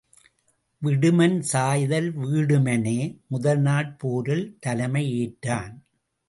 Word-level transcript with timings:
விடுமன் 0.81 1.35
சாய்தல் 1.41 2.09
வீடுமனே 2.17 3.19
முதல் 3.27 3.61
நாட் 3.61 3.93
போரில் 3.99 4.57
தலைமை 4.59 5.05
ஏற்றான். 5.21 5.73